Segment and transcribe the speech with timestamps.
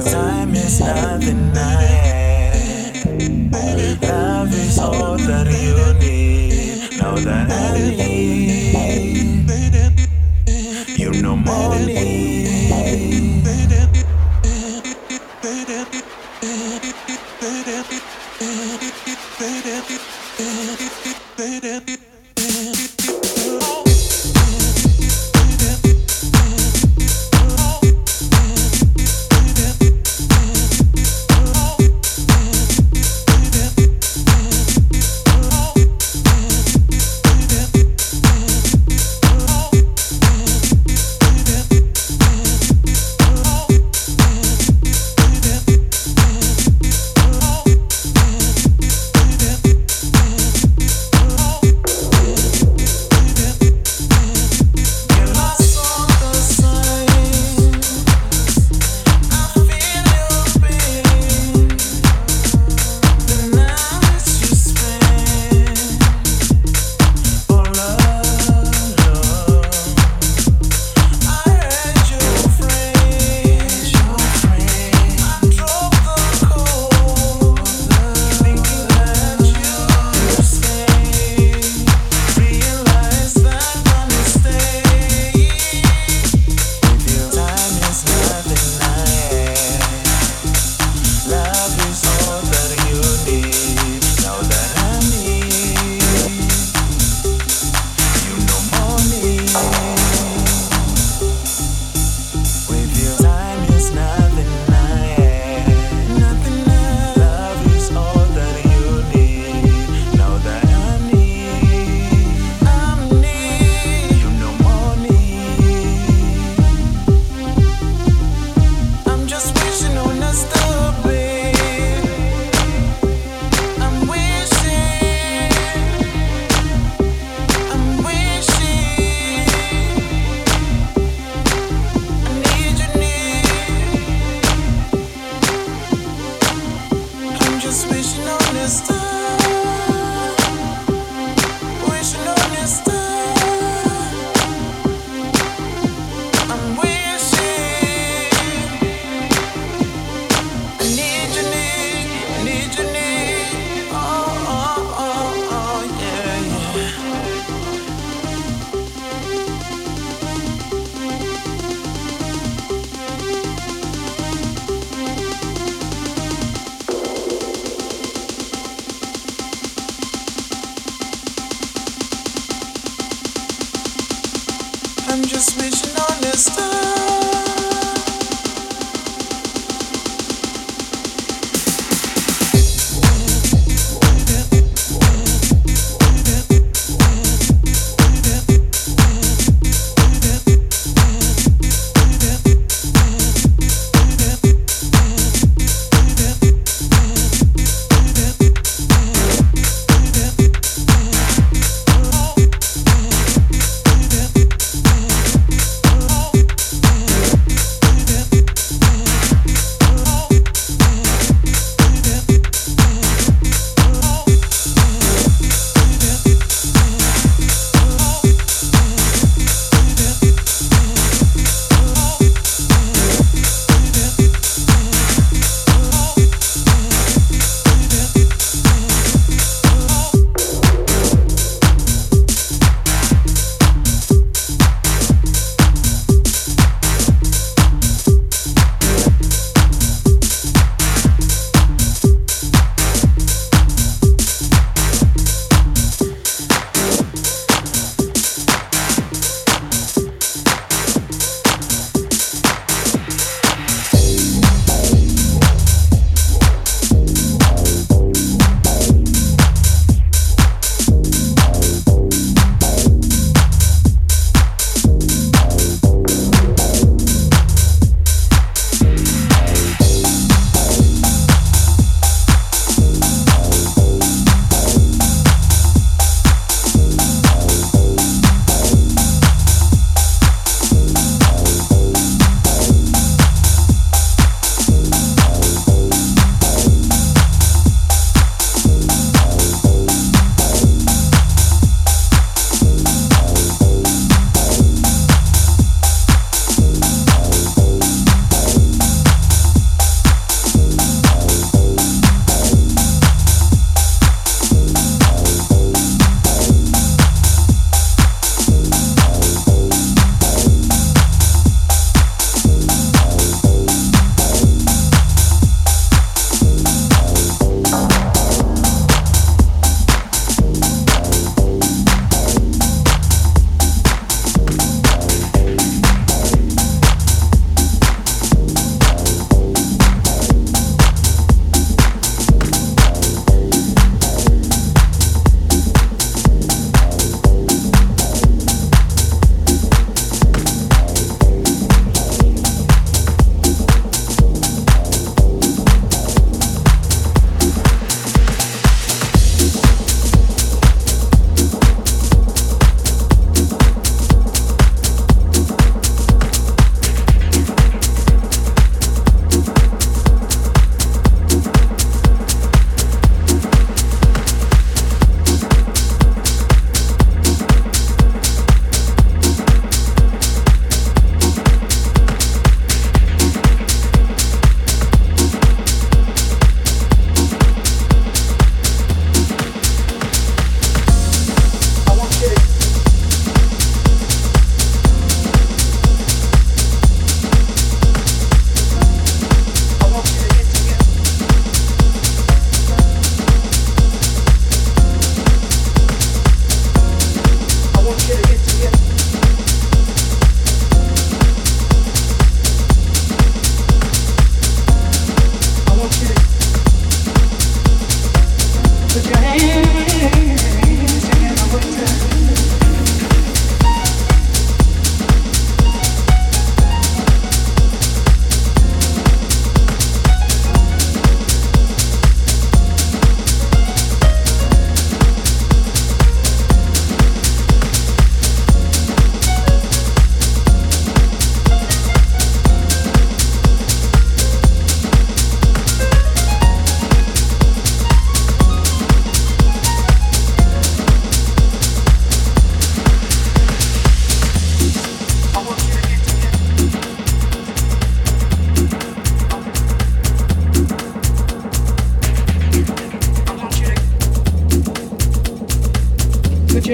[0.00, 1.20] time is not.
[4.02, 7.00] Love is all that you need.
[7.00, 8.69] Know that I.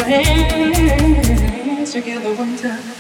[0.07, 2.96] hands together one time.